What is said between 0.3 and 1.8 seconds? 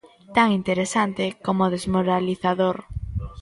Tan interesante como